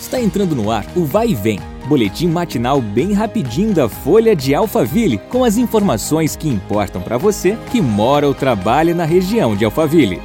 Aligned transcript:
Está 0.00 0.20
entrando 0.20 0.54
no 0.54 0.70
ar 0.70 0.86
o 0.96 1.04
Vai 1.04 1.30
e 1.30 1.34
Vem, 1.34 1.58
boletim 1.88 2.28
matinal 2.28 2.80
bem 2.80 3.12
rapidinho 3.12 3.74
da 3.74 3.88
Folha 3.88 4.34
de 4.34 4.54
Alphaville, 4.54 5.18
com 5.18 5.42
as 5.42 5.56
informações 5.56 6.36
que 6.36 6.48
importam 6.48 7.02
para 7.02 7.18
você 7.18 7.58
que 7.70 7.80
mora 7.80 8.26
ou 8.26 8.32
trabalha 8.32 8.94
na 8.94 9.04
região 9.04 9.56
de 9.56 9.64
Alphaville. 9.64 10.22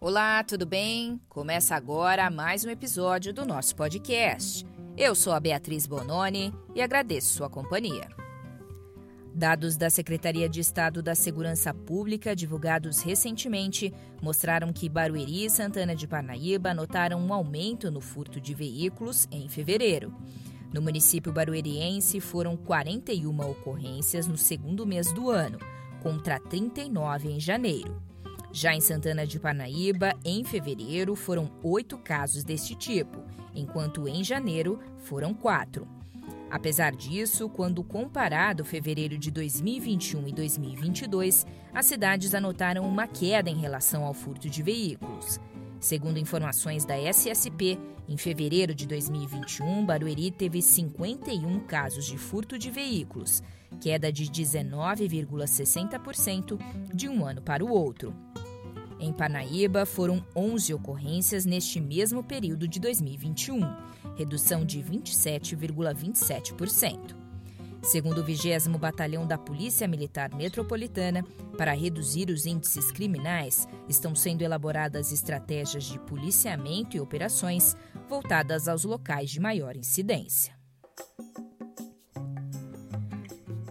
Olá, 0.00 0.42
tudo 0.42 0.66
bem? 0.66 1.20
Começa 1.28 1.76
agora 1.76 2.28
mais 2.30 2.64
um 2.64 2.70
episódio 2.70 3.32
do 3.32 3.46
nosso 3.46 3.76
podcast. 3.76 4.66
Eu 4.96 5.14
sou 5.14 5.32
a 5.32 5.38
Beatriz 5.38 5.86
Bononi 5.86 6.52
e 6.74 6.82
agradeço 6.82 7.34
sua 7.34 7.48
companhia. 7.48 8.08
Dados 9.34 9.76
da 9.76 9.88
Secretaria 9.88 10.48
de 10.48 10.60
Estado 10.60 11.02
da 11.02 11.14
Segurança 11.14 11.72
Pública, 11.72 12.34
divulgados 12.34 13.00
recentemente, 13.00 13.92
mostraram 14.20 14.72
que 14.72 14.88
Barueri 14.88 15.44
e 15.44 15.50
Santana 15.50 15.94
de 15.94 16.08
Parnaíba 16.08 16.74
notaram 16.74 17.20
um 17.20 17.32
aumento 17.32 17.90
no 17.90 18.00
furto 18.00 18.40
de 18.40 18.54
veículos 18.54 19.28
em 19.30 19.48
fevereiro. 19.48 20.12
No 20.72 20.82
município 20.82 21.32
barueriense, 21.32 22.20
foram 22.20 22.56
41 22.56 23.40
ocorrências 23.40 24.26
no 24.26 24.36
segundo 24.36 24.86
mês 24.86 25.12
do 25.12 25.30
ano, 25.30 25.58
contra 26.02 26.38
39 26.38 27.30
em 27.30 27.40
janeiro. 27.40 28.02
Já 28.52 28.74
em 28.74 28.80
Santana 28.80 29.26
de 29.26 29.38
Parnaíba, 29.38 30.14
em 30.24 30.42
fevereiro, 30.44 31.14
foram 31.14 31.50
oito 31.62 31.96
casos 31.98 32.44
deste 32.44 32.74
tipo, 32.74 33.22
enquanto 33.54 34.08
em 34.08 34.24
janeiro 34.24 34.78
foram 34.98 35.32
quatro. 35.32 35.97
Apesar 36.50 36.96
disso, 36.96 37.48
quando 37.48 37.84
comparado 37.84 38.64
fevereiro 38.64 39.18
de 39.18 39.30
2021 39.30 40.28
e 40.28 40.32
2022, 40.32 41.46
as 41.74 41.86
cidades 41.86 42.34
anotaram 42.34 42.88
uma 42.88 43.06
queda 43.06 43.50
em 43.50 43.56
relação 43.56 44.04
ao 44.04 44.14
furto 44.14 44.48
de 44.48 44.62
veículos. 44.62 45.38
Segundo 45.78 46.18
informações 46.18 46.84
da 46.84 46.98
SSP, 46.98 47.78
em 48.08 48.16
fevereiro 48.16 48.74
de 48.74 48.86
2021, 48.86 49.84
Barueri 49.84 50.30
teve 50.30 50.62
51 50.62 51.60
casos 51.60 52.06
de 52.06 52.16
furto 52.16 52.58
de 52.58 52.70
veículos, 52.70 53.42
queda 53.80 54.10
de 54.10 54.24
19,60% 54.24 56.58
de 56.92 57.08
um 57.08 57.24
ano 57.24 57.40
para 57.42 57.64
o 57.64 57.70
outro. 57.70 58.12
Em 59.00 59.12
Parnaíba, 59.12 59.86
foram 59.86 60.26
11 60.34 60.74
ocorrências 60.74 61.44
neste 61.44 61.80
mesmo 61.80 62.24
período 62.24 62.66
de 62.66 62.80
2021, 62.80 63.60
redução 64.16 64.64
de 64.64 64.82
27,27%. 64.82 67.16
Segundo 67.80 68.18
o 68.18 68.24
20 68.24 68.68
Batalhão 68.78 69.24
da 69.24 69.38
Polícia 69.38 69.86
Militar 69.86 70.34
Metropolitana, 70.34 71.24
para 71.56 71.72
reduzir 71.72 72.28
os 72.28 72.44
índices 72.44 72.90
criminais, 72.90 73.68
estão 73.88 74.16
sendo 74.16 74.42
elaboradas 74.42 75.12
estratégias 75.12 75.84
de 75.84 76.00
policiamento 76.00 76.96
e 76.96 77.00
operações 77.00 77.76
voltadas 78.08 78.66
aos 78.66 78.82
locais 78.84 79.30
de 79.30 79.38
maior 79.38 79.76
incidência. 79.76 80.58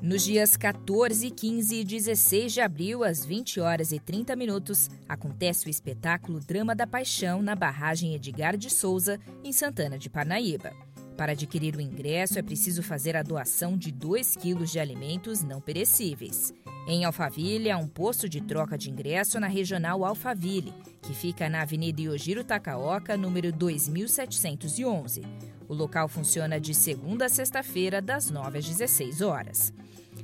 Nos 0.01 0.23
dias 0.23 0.55
14, 0.55 1.31
15 1.31 1.75
e 1.75 1.83
16 1.83 2.53
de 2.53 2.61
abril, 2.61 3.03
às 3.03 3.25
20 3.25 3.59
horas 3.59 3.91
e 3.91 3.99
30 3.99 4.35
minutos, 4.35 4.89
acontece 5.09 5.65
o 5.65 5.71
espetáculo 5.71 6.39
Drama 6.39 6.75
da 6.75 6.85
Paixão 6.85 7.41
na 7.41 7.55
barragem 7.55 8.13
Edgar 8.13 8.55
de 8.55 8.69
Souza, 8.69 9.19
em 9.43 9.51
Santana 9.51 9.97
de 9.97 10.07
Parnaíba. 10.07 10.71
Para 11.17 11.31
adquirir 11.31 11.75
o 11.75 11.81
ingresso, 11.81 12.37
é 12.37 12.43
preciso 12.43 12.83
fazer 12.83 13.17
a 13.17 13.23
doação 13.23 13.75
de 13.75 13.91
2 13.91 14.35
quilos 14.35 14.71
de 14.71 14.79
alimentos 14.79 15.41
não 15.41 15.59
perecíveis. 15.59 16.53
Em 16.87 17.03
Alphaville, 17.03 17.71
há 17.71 17.77
um 17.77 17.87
posto 17.87 18.29
de 18.29 18.39
troca 18.39 18.77
de 18.77 18.91
ingresso 18.91 19.39
na 19.39 19.47
Regional 19.47 20.05
Alphaville, 20.05 20.75
que 21.01 21.13
fica 21.13 21.49
na 21.49 21.63
Avenida 21.63 22.01
Iojiro 22.01 22.43
Takaoka, 22.43 23.17
número 23.17 23.51
2711. 23.51 25.23
O 25.67 25.73
local 25.73 26.07
funciona 26.07 26.61
de 26.61 26.73
segunda 26.73 27.25
a 27.25 27.29
sexta-feira, 27.29 27.99
das 27.99 28.29
9 28.29 28.59
às 28.59 28.65
16 28.65 29.21
horas. 29.21 29.73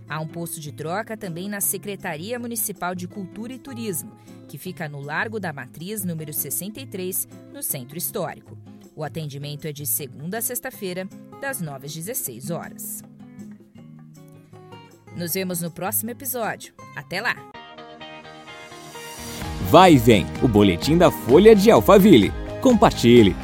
Há 0.07 0.19
um 0.19 0.27
posto 0.27 0.59
de 0.59 0.71
troca 0.71 1.15
também 1.17 1.49
na 1.49 1.61
Secretaria 1.61 2.37
Municipal 2.37 2.93
de 2.93 3.07
Cultura 3.07 3.53
e 3.53 3.59
Turismo, 3.59 4.11
que 4.47 4.57
fica 4.57 4.87
no 4.87 5.01
Largo 5.01 5.39
da 5.39 5.51
Matriz, 5.51 6.03
número 6.03 6.33
63, 6.33 7.27
no 7.53 7.63
Centro 7.63 7.97
Histórico. 7.97 8.57
O 8.95 9.03
atendimento 9.03 9.65
é 9.65 9.71
de 9.71 9.85
segunda 9.85 10.37
a 10.37 10.41
sexta-feira, 10.41 11.07
das 11.41 11.59
9 11.59 11.87
às 11.87 11.93
16 11.93 12.51
horas. 12.51 13.03
Nos 15.17 15.33
vemos 15.33 15.61
no 15.61 15.71
próximo 15.71 16.11
episódio. 16.11 16.73
Até 16.95 17.21
lá! 17.21 17.35
Vai 19.69 19.93
e 19.93 19.97
vem, 19.97 20.25
o 20.43 20.47
boletim 20.47 20.97
da 20.97 21.09
Folha 21.09 21.55
de 21.55 21.71
Alphaville. 21.71 22.31
Compartilhe! 22.61 23.35